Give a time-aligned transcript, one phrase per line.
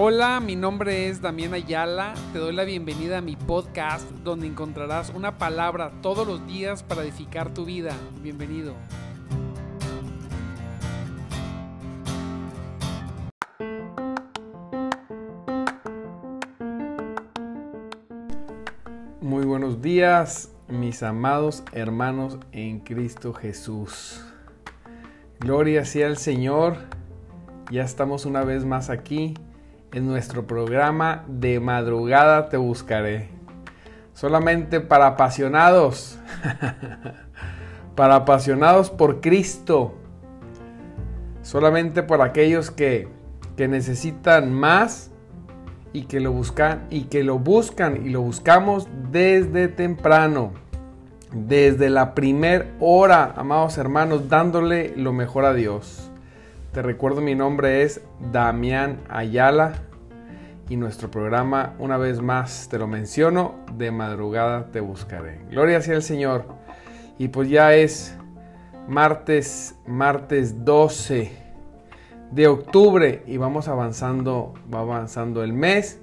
[0.00, 2.14] Hola, mi nombre es Damián Ayala.
[2.32, 7.02] Te doy la bienvenida a mi podcast donde encontrarás una palabra todos los días para
[7.02, 7.90] edificar tu vida.
[8.22, 8.74] Bienvenido.
[19.20, 24.24] Muy buenos días, mis amados hermanos en Cristo Jesús.
[25.40, 26.76] Gloria sea al Señor.
[27.72, 29.34] Ya estamos una vez más aquí
[29.92, 33.28] en nuestro programa de madrugada te buscaré.
[34.14, 36.18] Solamente para apasionados.
[37.94, 39.94] para apasionados por Cristo.
[41.42, 43.08] Solamente por aquellos que,
[43.56, 45.10] que necesitan más
[45.92, 50.52] y que lo buscan y que lo buscan y lo buscamos desde temprano.
[51.32, 56.07] Desde la primer hora, amados hermanos, dándole lo mejor a Dios.
[56.72, 59.72] Te recuerdo mi nombre es Damián Ayala
[60.68, 65.40] y nuestro programa, una vez más te lo menciono, de madrugada te buscaré.
[65.50, 66.44] Gloria sea el Señor.
[67.16, 68.14] Y pues ya es
[68.86, 71.32] martes, martes 12
[72.32, 76.00] de octubre y vamos avanzando, va avanzando el mes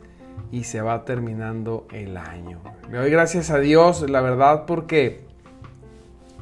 [0.52, 2.60] y se va terminando el año.
[2.90, 5.26] Le doy gracias a Dios, la verdad, porque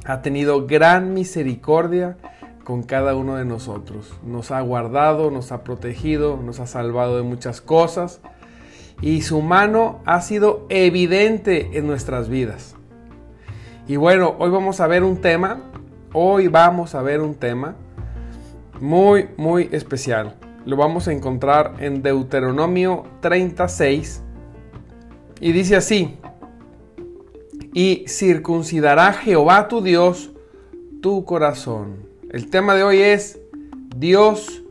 [0.06, 2.16] ha tenido gran misericordia
[2.64, 4.12] con cada uno de nosotros.
[4.24, 8.20] Nos ha guardado, nos ha protegido, nos ha salvado de muchas cosas
[9.00, 12.74] y su mano ha sido evidente en nuestras vidas.
[13.86, 15.60] Y bueno, hoy vamos a ver un tema,
[16.14, 17.76] hoy vamos a ver un tema
[18.80, 20.36] muy, muy especial.
[20.64, 24.22] Lo vamos a encontrar en Deuteronomio 36
[25.40, 26.16] y dice así,
[27.74, 30.30] y circuncidará Jehová tu Dios
[31.02, 33.38] tu corazón el tema de hoy es
[33.96, 34.64] Dios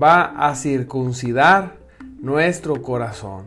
[0.00, 1.78] va a circuncidar
[2.20, 3.46] nuestro corazón.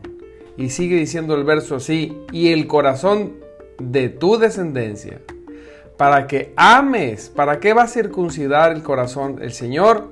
[0.58, 3.36] Y sigue diciendo el verso así, y el corazón
[3.78, 5.22] de tu descendencia,
[5.96, 10.10] para que ames, ¿para qué va a circuncidar el corazón el Señor?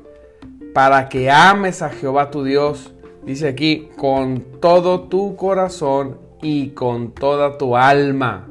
[0.72, 2.94] Para que ames a Jehová tu Dios,
[3.26, 8.48] dice aquí, con todo tu corazón y con toda tu alma.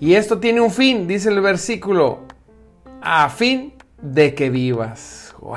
[0.00, 2.25] Y esto tiene un fin, dice el versículo,
[3.08, 3.72] a fin
[4.02, 5.32] de que vivas.
[5.38, 5.54] ¡Wow!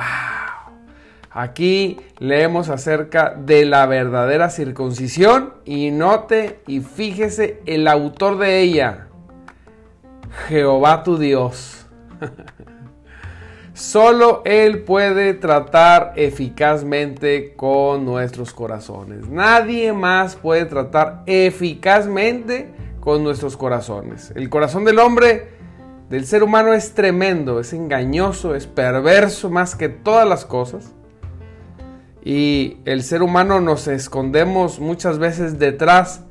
[1.31, 9.07] Aquí leemos acerca de la verdadera circuncisión y note y fíjese el autor de ella,
[10.47, 11.87] Jehová tu Dios.
[13.73, 19.27] Solo Él puede tratar eficazmente con nuestros corazones.
[19.27, 24.33] Nadie más puede tratar eficazmente con nuestros corazones.
[24.35, 25.59] El corazón del hombre
[26.09, 30.96] del ser humano es tremendo, es engañoso, es perverso más que todas las cosas.
[32.24, 36.25] Y el ser humano nos escondemos muchas veces detrás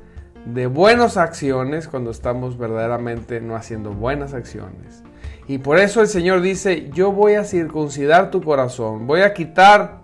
[0.45, 5.05] de buenas acciones cuando estamos verdaderamente no haciendo buenas acciones.
[5.47, 10.01] Y por eso el Señor dice, yo voy a circuncidar tu corazón, voy a quitar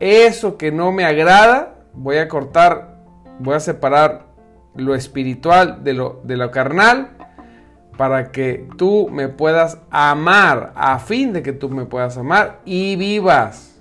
[0.00, 3.04] eso que no me agrada, voy a cortar,
[3.38, 4.26] voy a separar
[4.74, 7.19] lo espiritual de lo, de lo carnal
[8.00, 12.96] para que tú me puedas amar, a fin de que tú me puedas amar y
[12.96, 13.78] vivas.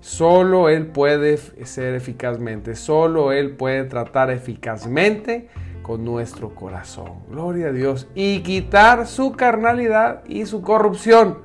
[0.00, 5.48] Solo Él puede ser eficazmente, solo Él puede tratar eficazmente
[5.84, 7.20] con nuestro corazón.
[7.30, 8.08] Gloria a Dios.
[8.16, 11.38] Y quitar su carnalidad y su corrupción.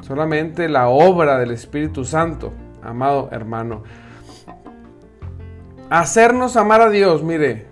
[0.00, 3.82] Solamente la obra del Espíritu Santo, amado hermano.
[5.90, 7.67] Hacernos amar a Dios, mire,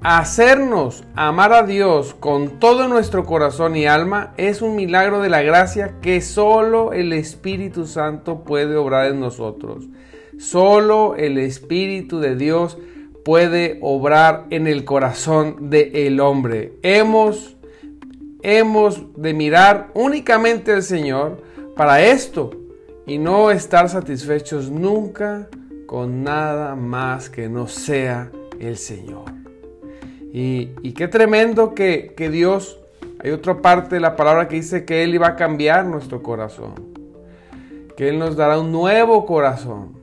[0.00, 5.42] Hacernos amar a Dios con todo nuestro corazón y alma es un milagro de la
[5.42, 9.88] gracia que solo el Espíritu Santo puede obrar en nosotros.
[10.38, 12.78] Solo el Espíritu de Dios
[13.24, 16.74] puede obrar en el corazón del el hombre.
[16.82, 17.56] Hemos,
[18.42, 21.42] hemos de mirar únicamente al Señor
[21.74, 22.50] para esto
[23.04, 25.48] y no estar satisfechos nunca
[25.86, 28.30] con nada más que no sea
[28.60, 29.47] el Señor.
[30.32, 32.78] Y, qué tremendo que, Dios,
[33.20, 36.74] hay otra parte de la palabra que dice que Él iba a cambiar nuestro corazón,
[37.96, 39.96] que Él nos dará un nuevo corazón,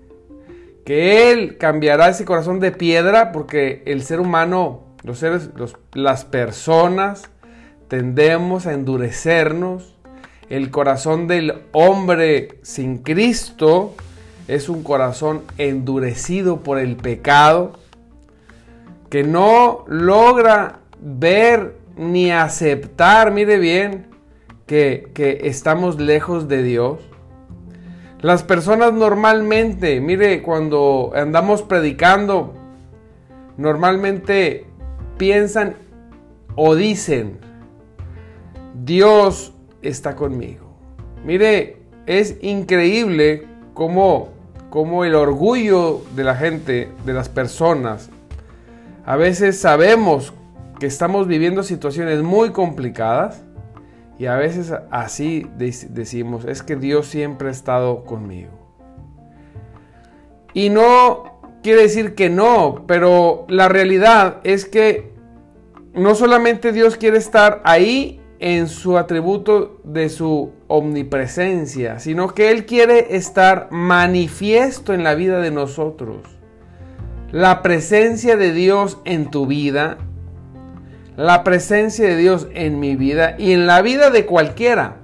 [0.83, 5.50] que Él cambiará ese corazón de piedra porque el ser humano, los seres,
[5.94, 7.30] las personas,
[7.88, 9.95] tendemos a endurecernos.
[10.50, 13.95] El corazón del hombre sin Cristo
[14.48, 17.74] es un corazón endurecido por el pecado
[19.16, 24.08] que no logra ver ni aceptar, mire bien,
[24.66, 27.00] que, estamos lejos de Dios.
[28.20, 32.56] Las personas normalmente, mire, cuando andamos predicando,
[33.56, 34.66] normalmente
[35.18, 35.76] piensan
[36.58, 37.38] o dicen,
[38.84, 40.76] Dios está conmigo.
[41.24, 44.34] Mire, es increíble cómo,
[44.70, 48.10] cómo el orgullo de la gente, de las personas,
[49.06, 50.34] a veces sabemos
[50.80, 53.44] que estamos viviendo situaciones muy complicadas
[54.18, 58.52] y a veces así decimos, es que Dios siempre ha estado conmigo.
[60.54, 65.13] Y no quiere decir que no, pero la realidad es que
[65.94, 72.66] no solamente Dios quiere estar ahí en su atributo de su omnipresencia, sino que Él
[72.66, 76.35] quiere estar manifiesto en la vida de nosotros.
[77.36, 79.98] La presencia de Dios en tu vida,
[81.18, 85.00] la presencia de Dios en mi vida y en la vida de cualquiera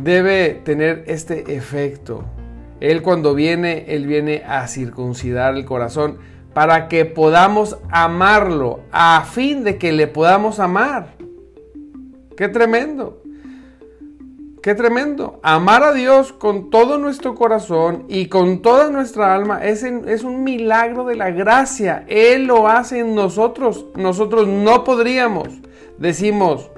[0.00, 2.24] debe tener este efecto.
[2.80, 6.16] Él cuando viene, Él viene a circuncidar el corazón
[6.54, 11.16] para que podamos amarlo, a fin de que le podamos amar.
[12.34, 13.22] Qué tremendo.
[14.66, 15.38] Qué tremendo.
[15.44, 20.42] Amar a Dios con todo nuestro corazón y con toda nuestra alma es, es, un
[20.42, 22.04] milagro de la gracia.
[22.08, 23.86] Él lo hace en nosotros.
[23.94, 25.50] Nosotros no podríamos.
[25.98, 26.68] Decimos,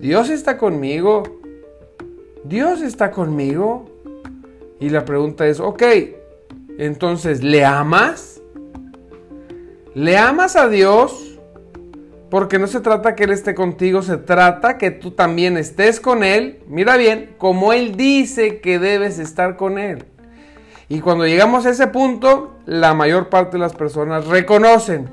[0.00, 1.22] Dios está conmigo.
[2.42, 3.84] Dios está conmigo.
[4.80, 5.84] Y la pregunta es, ok,
[6.78, 8.42] entonces, ¿le amas?
[9.94, 11.35] ¿Le amas a Dios?
[12.30, 16.24] Porque no se trata que Él esté contigo, se trata que tú también estés con
[16.24, 16.60] Él.
[16.66, 20.04] Mira bien, como Él dice que debes estar con Él.
[20.88, 25.08] Y cuando llegamos a ese punto, la mayor parte de las personas reconocen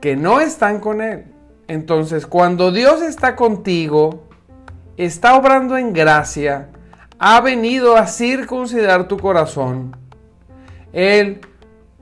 [0.00, 1.24] que no están con Él.
[1.66, 4.24] Entonces, cuando Dios está contigo,
[4.96, 6.68] está obrando en gracia,
[7.18, 9.96] ha venido a circuncidar tu corazón,
[10.92, 11.40] Él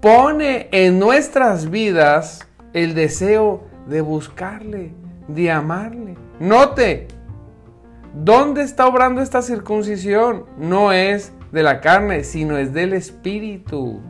[0.01, 4.93] pone en nuestras vidas el deseo de buscarle,
[5.29, 6.17] de amarle.
[6.39, 7.09] Note,
[8.15, 10.47] ¿dónde está obrando esta circuncisión?
[10.59, 14.01] No es de la carne, sino es del Espíritu.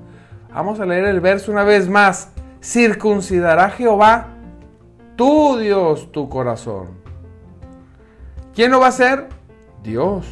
[0.55, 2.31] Vamos a leer el verso una vez más.
[2.63, 4.29] Circuncidará Jehová,
[5.17, 6.91] tu Dios, tu corazón.
[8.55, 9.29] ¿Quién lo va a hacer?
[9.83, 10.27] Dios.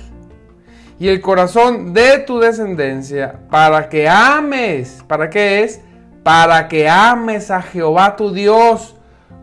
[0.99, 5.03] Y el corazón de tu descendencia, para que ames.
[5.09, 5.81] ¿Para qué es?
[6.23, 9.00] Para que ames a Jehová tu Dios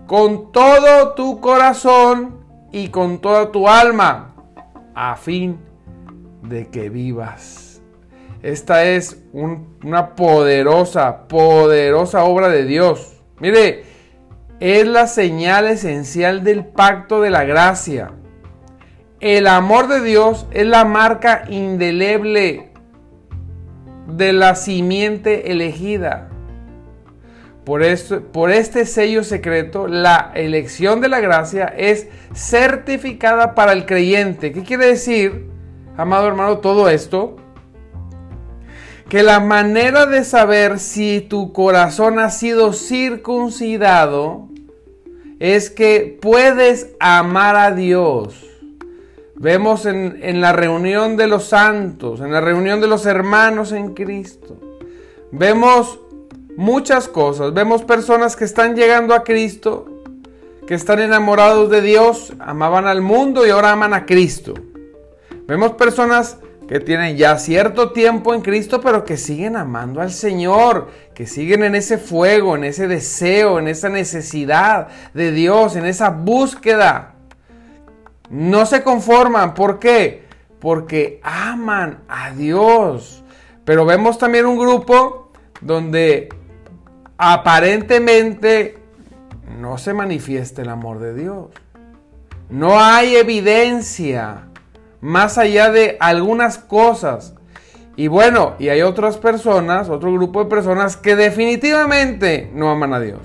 [0.07, 2.39] con todo tu corazón
[2.71, 4.33] y con toda tu alma,
[4.95, 5.59] a fin
[6.41, 7.81] de que vivas.
[8.41, 13.21] Esta es una poderosa, poderosa obra de Dios.
[13.39, 13.83] Mire,
[14.59, 18.11] es la señal esencial del pacto de la gracia.
[19.19, 22.71] El amor de Dios es la marca indeleble
[24.07, 26.26] de la simiente elegida.
[27.67, 27.83] Por,
[28.31, 34.53] por este sello secreto, la elección de la gracia es certificada para el creyente.
[34.53, 35.49] ¿Qué quiere decir,
[35.97, 37.35] amado hermano, todo esto?
[39.09, 44.47] Que la manera de saber si tu corazón ha sido circuncidado
[45.37, 48.45] es que puedes amar a Dios.
[49.35, 53.93] Vemos en, en, la reunión de los santos, en la reunión de los hermanos en
[53.93, 54.57] Cristo.
[55.33, 55.99] Vemos
[56.57, 57.53] muchas cosas.
[57.53, 59.85] Vemos personas que están llegando a Cristo,
[60.67, 64.55] que están enamorados de Dios, amaban al mundo y ahora aman a Cristo.
[65.47, 70.89] Vemos personas que tienen ya cierto tiempo en Cristo, pero que siguen amando al Señor,
[71.13, 76.09] que siguen en ese fuego, en ese deseo, en esa necesidad de Dios, en esa
[76.09, 77.13] búsqueda.
[78.29, 79.53] No se conforman.
[79.53, 80.25] ¿Por qué?
[80.59, 83.23] Porque aman a Dios.
[83.63, 86.29] Pero vemos también un grupo donde
[87.17, 88.77] aparentemente
[89.59, 91.47] no se manifiesta el amor de Dios.
[92.49, 94.47] No hay evidencia
[95.01, 97.35] más allá de algunas cosas.
[97.95, 102.99] Y bueno, y hay otras personas, otro grupo de personas que definitivamente no aman a
[102.99, 103.21] Dios.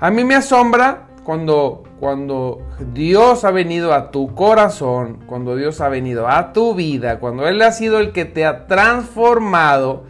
[0.00, 5.88] A mí me asombra cuando, cuando Dios ha venido a tu corazón, cuando Dios ha
[5.88, 10.04] venido a tu vida, cuando Él ha sido el que te ha transformado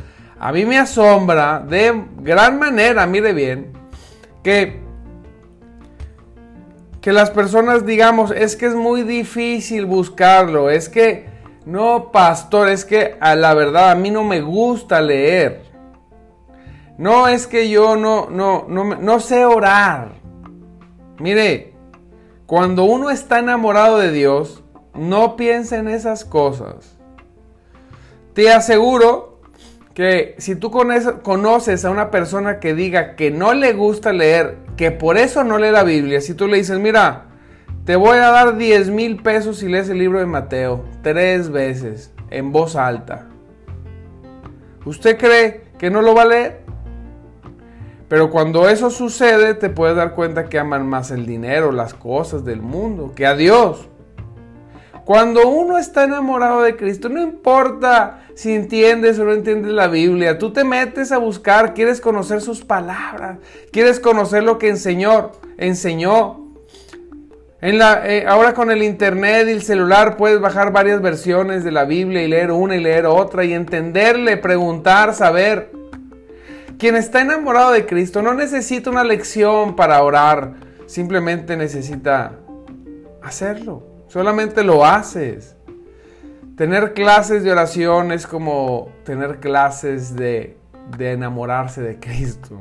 [0.44, 3.72] a mí me asombra de gran manera, mire bien,
[4.42, 4.78] que,
[7.00, 11.24] que las personas digamos, es que es muy difícil buscarlo, es que,
[11.64, 15.62] no, pastor, es que a la verdad a mí no me gusta leer.
[16.98, 20.12] No es que yo no, no, no, no sé orar.
[21.20, 21.72] Mire,
[22.44, 26.98] cuando uno está enamorado de Dios, no piensa en esas cosas.
[28.34, 29.33] Te aseguro
[29.94, 34.90] que si tú conoces a una persona que diga que no le gusta leer, que
[34.90, 37.26] por eso no lee la Biblia, si tú le dices, mira,
[37.84, 42.12] te voy a dar 10 mil pesos si lees el libro de Mateo tres veces
[42.30, 43.28] en voz alta.
[44.84, 46.60] ¿Usted cree que no lo va a leer?
[48.08, 52.44] Pero cuando eso sucede, te puedes dar cuenta que aman más el dinero, las cosas
[52.44, 53.88] del mundo, que a Dios.
[55.04, 60.38] Cuando uno está enamorado de Cristo, no importa si entiendes o no entiendes la Biblia,
[60.38, 63.38] tú te metes a buscar, quieres conocer sus palabras,
[63.70, 66.40] quieres conocer lo que enseñó, enseñó.
[67.60, 72.22] Eh, ahora con el internet y el celular puedes bajar varias versiones de la Biblia
[72.22, 75.70] y leer una y leer otra y entenderle, preguntar, saber.
[76.78, 80.54] Quien está enamorado de Cristo no necesita una lección para orar,
[80.86, 82.32] simplemente necesita
[83.22, 83.93] hacerlo.
[84.14, 85.56] Solamente lo haces.
[86.56, 90.56] Tener clases de oración es como tener clases de,
[90.96, 92.60] de enamorarse de Cristo.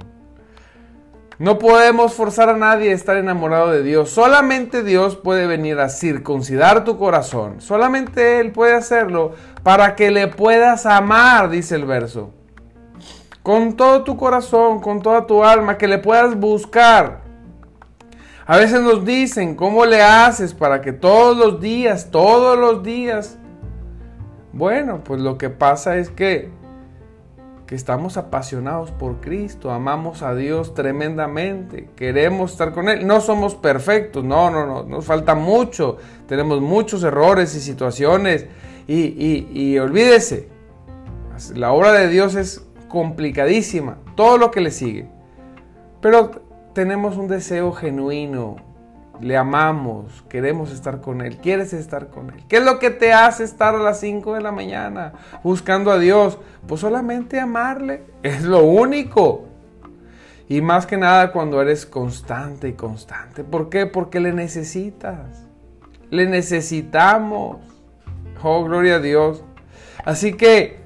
[1.37, 4.09] No podemos forzar a nadie a estar enamorado de Dios.
[4.09, 7.61] Solamente Dios puede venir a circuncidar tu corazón.
[7.61, 12.31] Solamente Él puede hacerlo para que le puedas amar, dice el verso
[13.43, 17.22] con todo tu corazón, con toda tu alma, que le puedas buscar.
[18.45, 23.37] A veces nos dicen, ¿cómo le haces para que todos los días, todos los días?
[24.51, 26.49] Bueno, pues lo que pasa es que,
[27.65, 33.07] que estamos apasionados por Cristo, amamos a Dios tremendamente, queremos estar con Él.
[33.07, 35.95] No somos perfectos, no, no, no, nos falta mucho,
[36.27, 38.47] tenemos muchos errores y situaciones.
[38.87, 40.49] Y, y, y olvídese,
[41.55, 45.07] la obra de Dios es complicadísima, todo lo que le sigue.
[46.01, 46.42] Pero
[46.73, 48.57] tenemos un deseo genuino,
[49.21, 52.43] le amamos, queremos estar con Él, quieres estar con Él.
[52.47, 55.13] ¿Qué es lo que te hace estar a las 5 de la mañana
[55.43, 56.39] buscando a Dios?
[56.67, 59.45] Pues solamente amarle, es lo único.
[60.49, 63.43] Y más que nada cuando eres constante y constante.
[63.43, 63.85] ¿Por qué?
[63.85, 65.45] Porque le necesitas.
[66.09, 67.57] Le necesitamos.
[68.43, 69.43] Oh, gloria a Dios.
[70.03, 70.79] Así que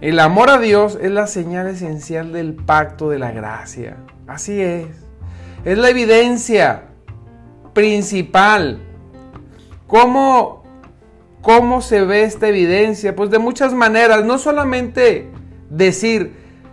[0.00, 3.96] el amor a Dios es la señal esencial del pacto de la gracia.
[4.26, 5.03] Así es.
[5.64, 6.88] Es la evidencia
[7.72, 8.80] principal.
[9.86, 10.62] ¿Cómo,
[11.40, 13.16] ¿Cómo se ve esta evidencia?
[13.16, 14.26] Pues de muchas maneras.
[14.26, 15.30] No solamente
[15.70, 16.32] decir,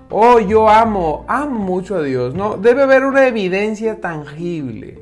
[0.10, 2.36] oh, yo amo, amo mucho a Dios.
[2.36, 5.00] No, debe haber una evidencia tangible.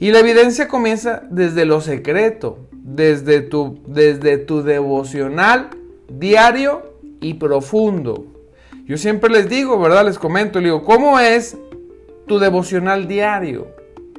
[0.00, 5.70] Y la evidencia comienza desde lo secreto, desde tu, desde tu devocional
[6.08, 8.24] diario y profundo.
[8.86, 10.06] Yo siempre les digo, ¿verdad?
[10.06, 11.58] Les comento, les digo, ¿cómo es
[12.28, 13.66] tu devocional diario?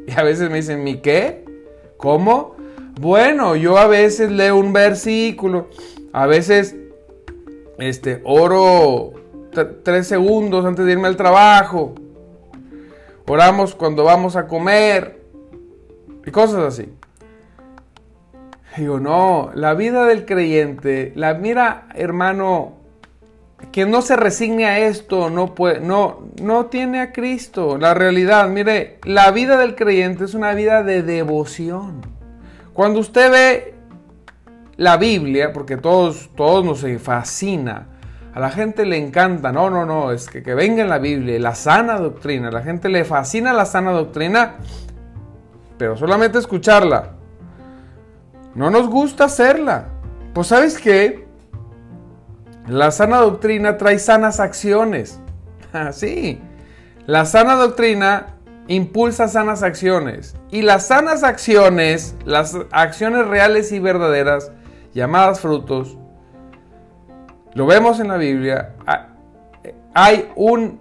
[0.05, 1.45] Y a veces me dicen, ¿mi qué?
[1.95, 2.55] ¿Cómo?
[2.99, 5.69] Bueno, yo a veces leo un versículo,
[6.11, 6.75] a veces
[7.77, 9.13] este, oro
[9.83, 11.95] tres segundos antes de irme al trabajo,
[13.27, 15.21] oramos cuando vamos a comer
[16.25, 16.91] y cosas así.
[18.77, 22.78] Digo, no, la vida del creyente, la mira, hermano,
[23.71, 27.77] que no se resigne a esto, no, puede, no, no tiene a Cristo.
[27.77, 32.01] La realidad, mire, la vida del creyente es una vida de devoción.
[32.73, 33.73] Cuando usted ve
[34.77, 37.87] la Biblia, porque todos, todos nos fascina,
[38.33, 41.39] a la gente le encanta, no, no, no, es que, que venga en la Biblia,
[41.39, 44.55] la sana doctrina, a la gente le fascina la sana doctrina,
[45.77, 47.11] pero solamente escucharla.
[48.55, 49.85] No nos gusta hacerla.
[50.33, 51.28] Pues sabes qué?
[52.69, 55.19] La sana doctrina trae sanas acciones.
[55.71, 55.91] Ah,
[57.05, 60.35] la sana doctrina impulsa sanas acciones.
[60.49, 64.51] Y las sanas acciones, las acciones reales y verdaderas,
[64.95, 65.95] llamadas frutos,
[67.53, 68.73] lo vemos en la Biblia,
[69.93, 70.79] hay un,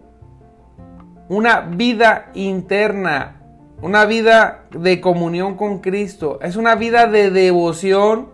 [1.29, 3.43] una vida interna,
[3.83, 8.29] una vida de comunión con Cristo, es una vida de devoción,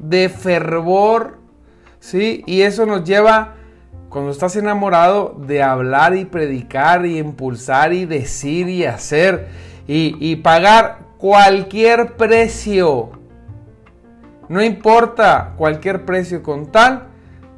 [0.00, 1.41] de fervor,
[2.02, 2.42] ¿sí?
[2.46, 3.54] Y eso nos lleva,
[4.08, 9.48] cuando estás enamorado, de hablar y predicar y impulsar y decir y hacer
[9.86, 13.10] y, y pagar cualquier precio.
[14.48, 17.06] No importa cualquier precio con tal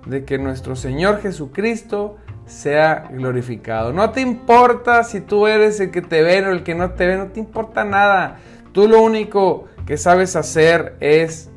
[0.05, 3.95] de que nuestro Señor Jesucristo sea glorificado.
[3.95, 7.07] No te importa si tú eres el que te ve o el que no te
[7.07, 8.37] ve, no te importa nada.
[8.73, 11.51] Tú lo único que sabes hacer es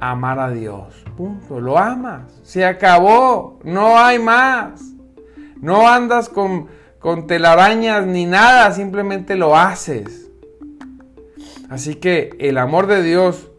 [0.00, 1.01] amar a Dios.
[1.16, 1.60] Punto.
[1.60, 2.40] Lo amas.
[2.42, 3.58] Se acabó.
[3.64, 4.82] No hay más.
[5.60, 8.72] No andas con, con telarañas ni nada.
[8.72, 10.30] Simplemente lo haces.
[11.68, 13.50] Así que el amor de Dios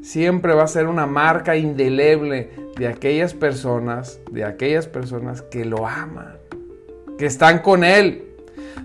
[0.00, 5.86] siempre va a ser una marca indeleble de aquellas personas, de aquellas personas que lo
[5.86, 6.38] aman,
[7.18, 8.24] que están con Él.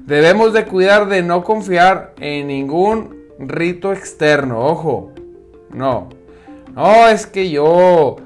[0.06, 5.12] Debemos de cuidar de no confiar en ningún rito externo, ojo,
[5.72, 6.10] no.
[6.76, 8.18] No, es que yo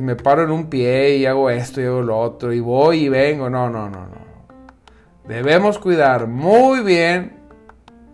[0.00, 3.08] me paro en un pie y hago esto y hago lo otro y voy y
[3.08, 4.30] vengo, no, no, no, no.
[5.28, 7.40] Debemos cuidar muy bien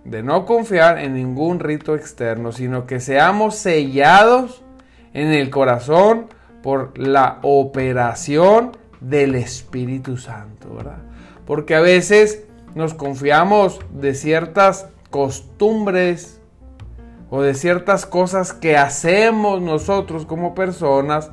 [0.04, 4.62] de no confiar en ningún rito externo, sino que seamos sellados
[5.14, 6.26] en el corazón
[6.62, 10.98] por la operación del Espíritu Santo, ¿verdad?
[11.46, 16.35] Porque a veces nos confiamos de ciertas costumbres
[17.30, 21.30] o de ciertas cosas que hacemos nosotros como personas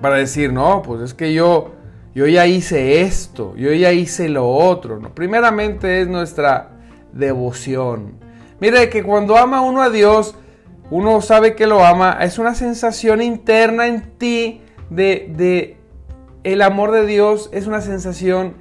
[0.00, 1.72] para decir, no, pues es que yo,
[2.14, 4.98] yo ya hice esto, yo ya hice lo otro.
[4.98, 5.14] ¿no?
[5.14, 6.70] Primeramente es nuestra
[7.12, 8.18] devoción.
[8.60, 10.36] Mire que cuando ama uno a Dios,
[10.90, 15.76] uno sabe que lo ama, es una sensación interna en ti de, de
[16.44, 18.54] el amor de Dios, es una sensación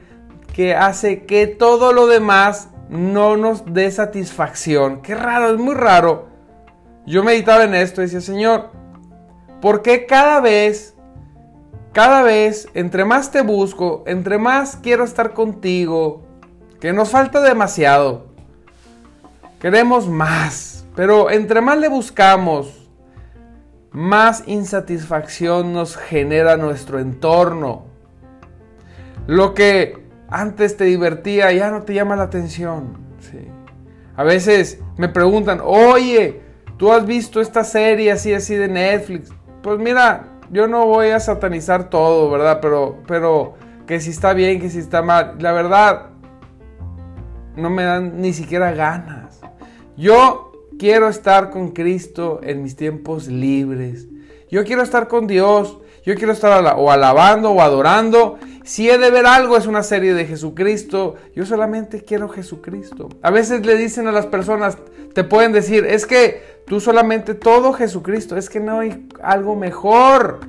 [0.54, 5.02] que hace que todo lo demás no nos dé satisfacción.
[5.02, 6.28] Qué raro, es muy raro.
[7.08, 8.70] Yo meditaba en esto y decía, Señor,
[9.62, 10.96] ¿por qué cada vez,
[11.92, 16.22] cada vez, entre más te busco, entre más quiero estar contigo,
[16.80, 18.28] que nos falta demasiado?
[19.60, 22.90] Queremos más, pero entre más le buscamos,
[23.92, 27.86] más insatisfacción nos genera nuestro entorno.
[29.26, 30.03] Lo que
[30.34, 32.98] antes te divertía ya no te llama la atención.
[34.16, 36.42] A veces me preguntan, oye,
[36.78, 39.32] ¿tú has visto esta serie así así de Netflix?
[39.62, 42.60] Pues mira, yo no voy a satanizar todo, ¿verdad?
[42.62, 43.54] Pero, pero
[43.86, 45.36] que si está bien, que si está mal.
[45.40, 46.10] La verdad,
[47.56, 49.40] no me dan ni siquiera ganas.
[49.98, 54.08] Yo quiero estar con Cristo en mis tiempos libres.
[54.50, 55.80] Yo quiero estar con Dios.
[56.04, 58.38] Yo quiero estar o alabando o adorando.
[58.64, 61.16] Si he de ver algo es una serie de Jesucristo.
[61.36, 63.10] Yo solamente quiero Jesucristo.
[63.22, 64.78] A veces le dicen a las personas,
[65.14, 68.38] te pueden decir, es que tú solamente todo Jesucristo.
[68.38, 70.42] Es que no hay algo mejor.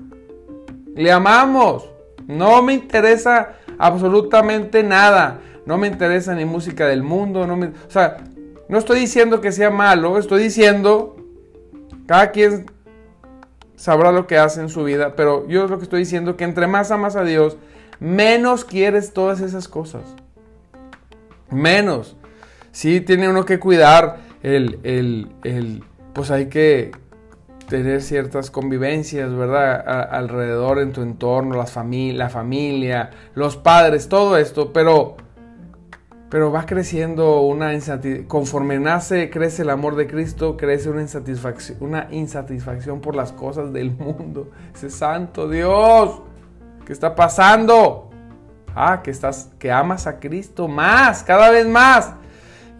[0.95, 1.89] Le amamos.
[2.27, 5.41] No me interesa absolutamente nada.
[5.67, 7.47] No me interesa ni música del mundo.
[7.47, 8.25] No me, o sea,
[8.69, 11.17] no estoy diciendo que sea malo, estoy diciendo,
[12.07, 12.67] cada quien
[13.77, 16.67] sabrá lo que hace en su vida, pero yo lo que estoy diciendo que entre
[16.67, 17.57] más amas a Dios,
[18.01, 20.03] menos quieres todas esas cosas.
[21.51, 22.17] Menos.
[22.73, 26.93] Sí, tiene uno que cuidar el, el, el pues hay que
[27.69, 29.83] tener ciertas convivencias, ¿verdad?
[30.11, 35.17] alrededor en tu entorno, la familia, los padres, todo esto, pero
[36.35, 38.27] pero va creciendo una insatisfacción.
[38.27, 44.51] Conforme nace, crece el amor de Cristo, crece una insatisfacción, por las cosas del mundo.
[44.75, 46.23] Ese santo Dios,
[46.85, 48.11] ¿qué está pasando?
[48.75, 52.15] Ah, que estás, que amas a Cristo más, cada vez más.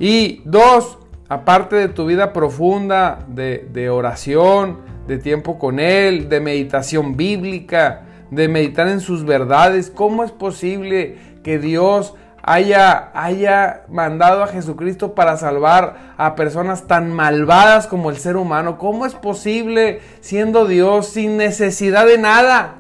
[0.01, 7.17] Y dos, aparte de tu vida profunda de oración, de tiempo con Él, de meditación
[7.17, 14.49] bíblica, de meditar en sus verdades, ¿cómo es posible que Dios haya, haya mandado a
[14.49, 18.77] Jesucristo para salvar a personas tan malvadas como el ser humano.
[18.77, 22.77] ¿Cómo es posible siendo Dios sin necesidad de nada?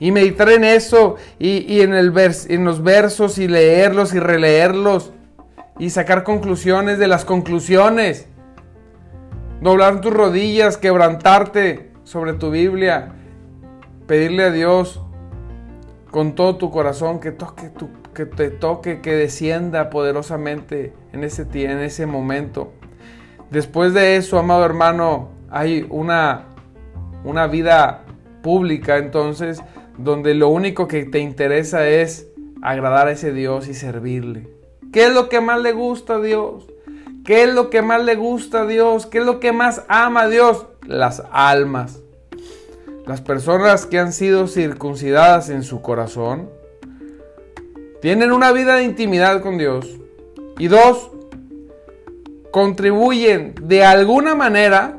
[0.00, 2.14] Y meditar en eso y, en, el
[2.48, 5.12] en los versos y leerlos y releerlos
[5.78, 8.28] y sacar conclusiones de las conclusiones.
[9.60, 13.12] Doblar tus rodillas, quebrantarte sobre tu Biblia,
[14.06, 15.02] pedirle a Dios
[16.10, 17.70] con todo tu corazón, que, toque
[18.14, 22.72] que te toque, que descienda poderosamente en ese, en ese momento.
[23.50, 26.46] Después de eso, amado hermano, hay una,
[27.24, 28.04] una vida
[28.42, 29.62] pública entonces
[29.96, 32.28] donde lo único que te interesa es
[32.62, 34.48] agradar a ese Dios y servirle.
[34.92, 36.66] ¿Qué es lo que más le gusta a Dios?
[37.24, 39.06] ¿Qué es lo que más le gusta a Dios?
[39.06, 40.66] ¿Qué es lo que más ama a Dios?
[40.86, 42.00] Las almas.
[43.08, 46.50] Las personas que han sido circuncidadas en su corazón
[48.02, 49.98] tienen una vida de intimidad con Dios.
[50.58, 51.10] Y dos,
[52.50, 54.98] contribuyen de alguna manera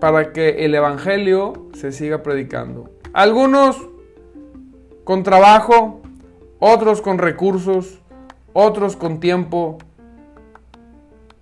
[0.00, 2.88] para que el Evangelio se siga predicando.
[3.12, 3.76] Algunos
[5.04, 6.00] con trabajo,
[6.58, 7.98] otros con recursos,
[8.54, 9.76] otros con tiempo,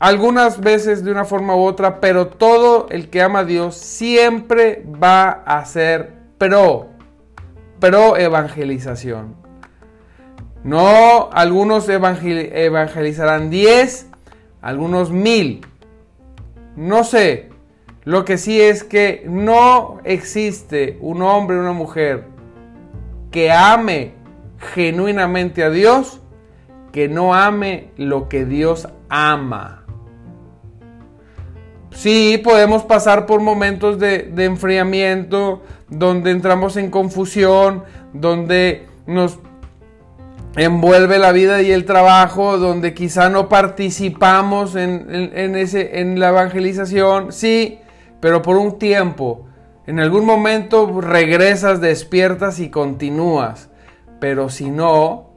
[0.05, 4.85] algunas veces de una forma u otra, pero todo el que ama a Dios siempre
[5.03, 6.89] va a ser pro,
[7.81, 9.35] pro evangelización.
[10.63, 14.11] No, algunos evangelizarán 10,
[14.61, 15.67] algunos mil,
[16.77, 17.49] no sé.
[18.03, 22.25] Lo que sí es que no existe un hombre o una mujer
[23.31, 24.13] que ame
[24.75, 26.21] genuinamente a Dios
[26.93, 29.84] que no ame lo que Dios ama.
[31.95, 39.39] Sí, podemos pasar por momentos de, enfriamiento, donde entramos en confusión, donde nos
[40.57, 47.79] envuelve la vida y el trabajo, donde quizá no participamos en, en la evangelización, sí,
[48.21, 49.47] pero por un tiempo.
[49.87, 53.71] En algún momento regresas, despiertas y continúas.
[54.19, 55.35] Pero si no,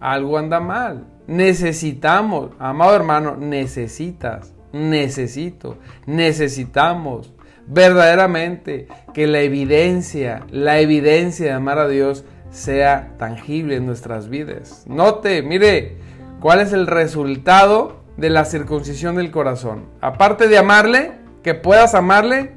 [0.00, 1.09] algo anda mal.
[1.30, 7.32] Necesitamos, amado hermano, necesitas, necesito, necesitamos
[7.68, 14.82] verdaderamente que la evidencia, la evidencia de amar a Dios sea tangible en nuestras vidas.
[14.88, 15.98] Note, mire,
[16.40, 19.84] cuál es el resultado de la circuncisión del corazón.
[20.00, 21.12] Aparte de amarle,
[21.44, 22.54] que puedas amarle,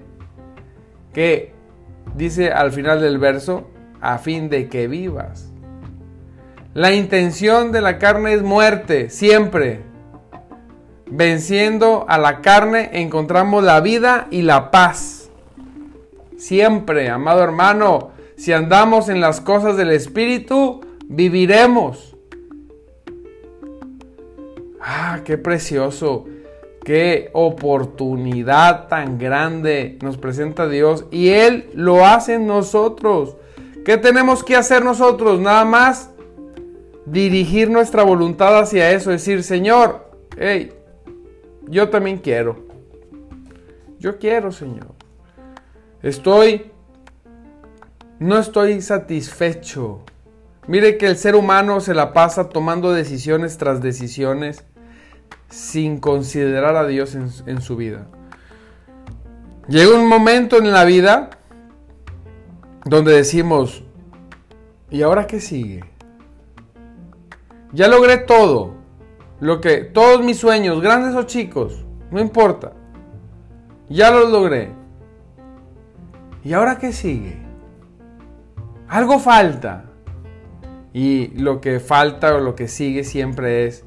[1.13, 1.53] que
[2.15, 3.69] dice al final del verso,
[4.01, 5.52] a fin de que vivas.
[6.73, 9.81] La intención de la carne es muerte, siempre.
[11.05, 15.29] Venciendo a la carne encontramos la vida y la paz.
[16.35, 22.15] Siempre, amado hermano, si andamos en las cosas del Espíritu, viviremos.
[24.81, 26.25] Ah, qué precioso,
[26.83, 33.37] qué oportunidad tan grande nos presenta Dios y Él lo hace en nosotros.
[33.85, 35.39] ¿Qué tenemos que hacer nosotros?
[35.39, 36.09] Nada más
[37.05, 40.73] dirigir nuestra voluntad hacia eso, decir, Señor, hey,
[41.67, 42.65] yo también quiero.
[43.99, 44.93] Yo quiero, Señor.
[46.01, 46.71] Estoy,
[48.19, 50.01] no estoy satisfecho.
[50.67, 54.65] Mire que el ser humano se la pasa tomando decisiones tras decisiones
[55.49, 58.07] sin considerar a Dios en, su vida.
[59.67, 61.29] Llega un momento en la vida
[62.85, 63.83] donde decimos,
[64.89, 65.83] ¿y ahora qué sigue?
[67.73, 68.75] Ya logré todo.
[69.39, 72.73] Lo que todos mis sueños, grandes o chicos, no importa.
[73.89, 74.71] Ya los logré.
[76.43, 77.37] ¿Y ahora qué sigue?
[78.87, 79.85] Algo falta.
[80.93, 83.83] Y lo que falta o lo que sigue siempre es,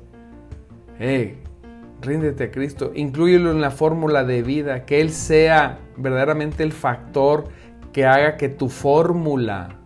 [0.98, 1.40] hey,
[2.02, 7.44] ríndete a Cristo, incluyelo en la fórmula de vida, que Él sea verdaderamente el factor
[7.92, 9.78] que haga que tu fórmula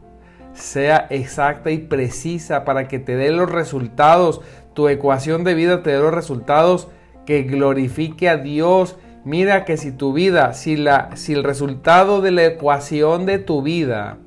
[0.52, 4.40] sea exacta y precisa para que te dé los resultados,
[4.74, 6.88] tu ecuación de vida te dé los resultados
[7.26, 8.96] que glorifique a Dios.
[9.24, 13.62] Mira que si tu vida, si, la, si el resultado de la ecuación de tu
[13.62, 14.18] vida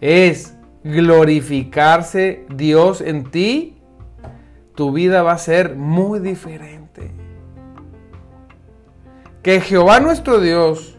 [0.00, 3.76] es glorificarse Dios en ti,
[4.74, 7.10] tu vida va a ser muy diferente.
[9.42, 10.95] Que Jehová nuestro Dios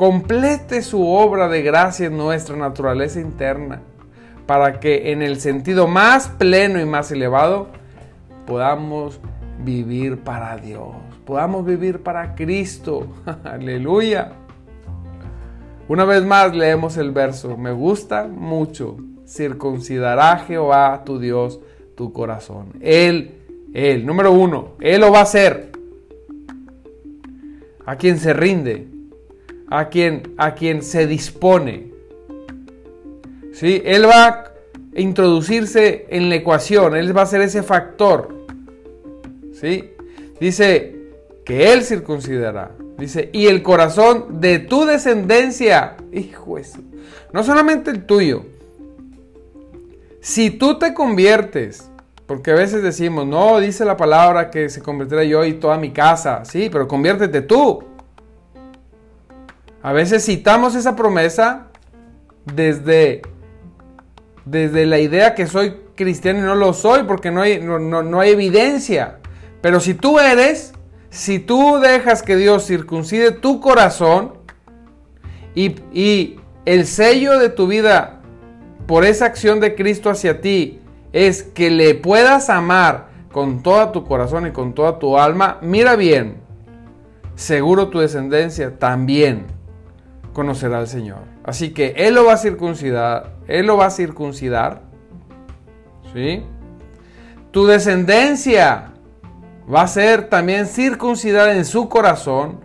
[0.00, 3.82] complete su obra de gracia en nuestra naturaleza interna,
[4.46, 7.66] para que en el sentido más pleno y más elevado
[8.46, 9.20] podamos
[9.62, 10.88] vivir para Dios,
[11.26, 13.08] podamos vivir para Cristo.
[13.44, 14.32] Aleluya.
[15.86, 18.96] Una vez más leemos el verso, me gusta mucho.
[19.26, 21.60] Circuncidará Jehová tu Dios
[21.94, 22.72] tu corazón.
[22.80, 23.34] Él,
[23.74, 25.72] Él, número uno, Él lo va a hacer.
[27.84, 28.88] A quien se rinde,
[29.70, 31.90] a quien, a quien se dispone.
[33.52, 33.80] ¿Sí?
[33.84, 34.52] Él va a
[34.94, 38.46] introducirse en la ecuación, Él va a ser ese factor.
[39.52, 39.92] ¿Sí?
[40.40, 40.96] Dice
[41.44, 42.72] que Él circuncidará.
[42.98, 46.80] Dice, y el corazón de tu descendencia, hijo eso,
[47.32, 48.44] no solamente el tuyo.
[50.20, 51.90] Si tú te conviertes,
[52.26, 55.92] porque a veces decimos, no, dice la palabra que se convertirá yo y toda mi
[55.92, 57.89] casa, sí, pero conviértete tú.
[59.82, 61.68] A veces citamos esa promesa
[62.44, 63.22] desde,
[64.44, 68.30] desde la idea que soy cristiano y no lo soy porque no hay, no, hay
[68.30, 69.18] evidencia.
[69.62, 70.74] Pero si tú eres,
[71.08, 74.34] si tú dejas que Dios circuncide tu corazón
[75.54, 78.20] y, y el sello de tu vida
[78.86, 80.80] por esa acción de Cristo hacia ti
[81.12, 85.96] es que le puedas amar con todo tu corazón y con toda tu alma, mira
[85.96, 86.36] bien,
[87.34, 89.59] seguro tu descendencia también
[90.32, 91.18] conocerá al Señor.
[91.44, 94.82] Así que Él lo va a circuncidar, Él lo va a circuncidar,
[96.12, 96.42] ¿sí?
[97.50, 98.92] Tu descendencia
[99.72, 102.60] va a ser también circuncidada en su corazón.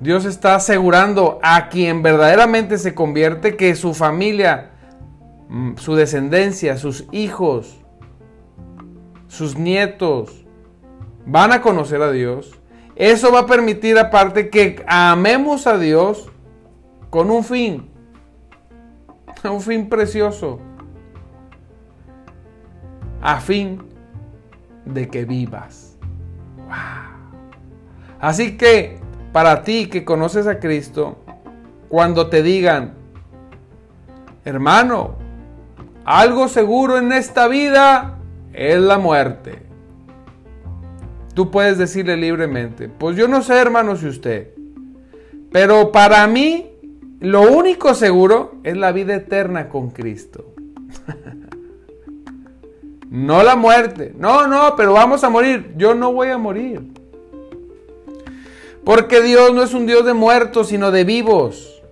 [0.00, 4.70] Dios está asegurando a quien verdaderamente se convierte que su familia,
[5.48, 7.78] mm, su descendencia, sus hijos,
[9.28, 10.44] sus nietos,
[11.26, 12.58] van a conocer a Dios.
[12.96, 16.30] Eso va a permitir aparte que amemos a Dios
[17.10, 17.90] con un fin,
[19.44, 20.60] un fin precioso,
[23.20, 23.82] a fin
[24.84, 25.96] de que vivas.
[28.20, 28.98] Así que
[29.32, 31.18] para ti que conoces a Cristo,
[31.88, 32.94] cuando te digan,
[34.44, 35.16] hermano,
[36.04, 38.18] algo seguro en esta vida
[38.52, 39.62] es la muerte.
[41.34, 44.54] Tú puedes decirle libremente, pues yo no sé hermano si usted,
[45.52, 46.67] pero para mí
[47.20, 50.54] lo único seguro es la vida eterna con Cristo.
[53.10, 54.14] no la muerte.
[54.16, 55.74] No, no, pero vamos a morir.
[55.76, 56.92] Yo no voy a morir.
[58.84, 61.82] Porque Dios no es un Dios de muertos, sino de vivos.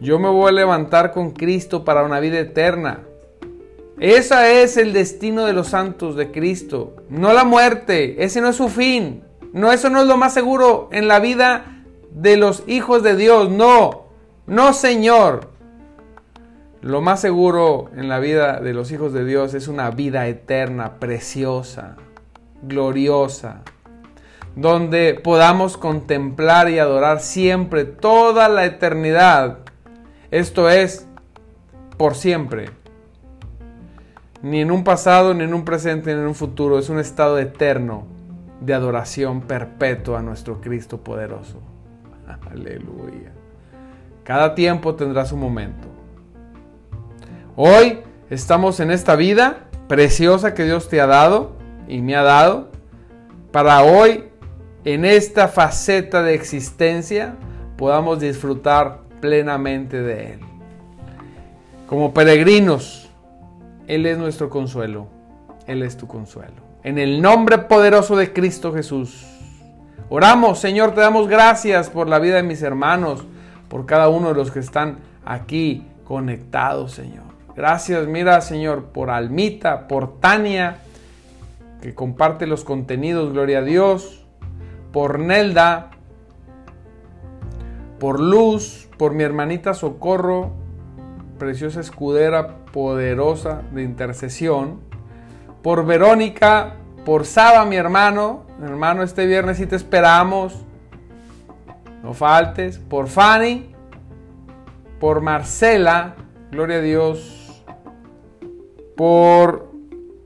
[0.00, 3.02] Yo me voy a levantar con Cristo para una vida eterna.
[4.00, 8.22] Ese es el destino de los santos de Cristo, no la muerte.
[8.22, 9.22] Ese no es su fin.
[9.52, 11.77] No, eso no es lo más seguro en la vida
[12.10, 13.50] de los hijos de Dios.
[13.50, 14.04] No,
[14.46, 15.48] no Señor.
[16.80, 21.00] Lo más seguro en la vida de los hijos de Dios es una vida eterna,
[21.00, 21.96] preciosa,
[22.62, 23.62] gloriosa,
[24.54, 29.58] donde podamos contemplar y adorar siempre toda la eternidad.
[30.30, 31.08] Esto es
[31.96, 32.70] por siempre.
[34.40, 36.78] Ni en un pasado, ni en un presente, ni en un futuro.
[36.78, 38.06] Es un estado eterno
[38.60, 41.60] de adoración perpetua a nuestro Cristo poderoso.
[42.50, 43.32] Aleluya.
[44.24, 45.88] Cada tiempo tendrá su momento.
[47.56, 51.52] Hoy estamos en esta vida preciosa que Dios te ha dado
[51.88, 52.70] y me ha dado
[53.50, 54.24] para hoy
[54.84, 57.36] en esta faceta de existencia
[57.76, 60.40] podamos disfrutar plenamente de Él.
[61.86, 63.08] Como peregrinos,
[63.86, 65.08] Él es nuestro consuelo,
[65.66, 66.68] Él es tu consuelo.
[66.84, 69.26] En el nombre poderoso de Cristo Jesús.
[70.10, 73.26] Oramos, Señor, te damos gracias por la vida de mis hermanos,
[73.68, 77.24] por cada uno de los que están aquí conectados, Señor.
[77.54, 80.78] Gracias, mira, Señor, por Almita, por Tania,
[81.82, 84.24] que comparte los contenidos, gloria a Dios,
[84.92, 85.90] por Nelda,
[87.98, 90.52] por Luz, por mi hermanita Socorro,
[91.38, 94.80] preciosa escudera, poderosa de intercesión,
[95.62, 98.47] por Verónica, por Saba, mi hermano.
[98.66, 100.64] Hermano, este viernes sí te esperamos.
[102.02, 102.78] No faltes.
[102.78, 103.74] Por Fanny.
[105.00, 106.16] Por Marcela.
[106.50, 107.64] Gloria a Dios.
[108.96, 109.68] Por...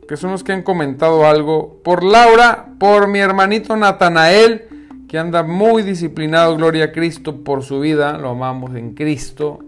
[0.08, 1.80] Que son los que han comentado algo.
[1.82, 2.68] Por Laura.
[2.78, 4.68] Por mi hermanito Natanael.
[5.08, 6.56] Que anda muy disciplinado.
[6.56, 8.18] Gloria a Cristo por su vida.
[8.18, 9.58] Lo amamos en Cristo.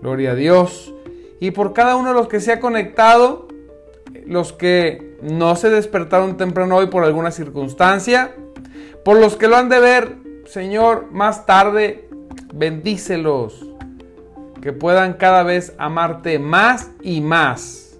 [0.00, 0.94] Gloria a Dios.
[1.40, 3.48] Y por cada uno de los que se ha conectado
[4.26, 8.34] los que no se despertaron temprano hoy por alguna circunstancia,
[9.04, 12.08] por los que lo han de ver, Señor, más tarde,
[12.52, 13.66] bendícelos,
[14.60, 17.98] que puedan cada vez amarte más y más,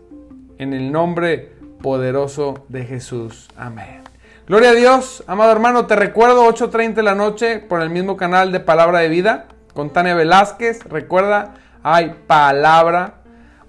[0.58, 3.48] en el nombre poderoso de Jesús.
[3.56, 4.02] Amén.
[4.46, 8.50] Gloria a Dios, amado hermano, te recuerdo 8.30 de la noche por el mismo canal
[8.50, 10.84] de Palabra de Vida con Tania Velázquez.
[10.84, 13.21] Recuerda, hay palabra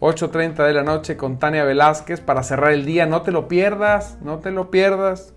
[0.04, 3.06] 8.30 de la noche con Tania Velázquez para cerrar el día.
[3.06, 5.34] No te lo pierdas, no te lo pierdas.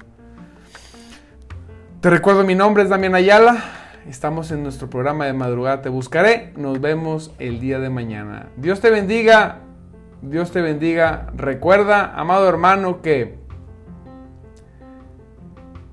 [2.01, 3.63] Te recuerdo, mi nombre es Damián Ayala.
[4.09, 6.53] Estamos en nuestro programa de madrugada Te Buscaré.
[6.57, 8.49] Nos vemos el día de mañana.
[8.57, 9.61] Dios te bendiga.
[10.21, 11.29] Dios te bendiga.
[11.37, 13.39] Recuerda, amado hermano, que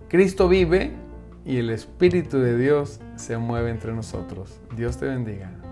[0.09, 0.93] Cristo vive
[1.45, 4.59] y el Espíritu de Dios se mueve entre nosotros.
[4.75, 5.62] Dios te bendiga.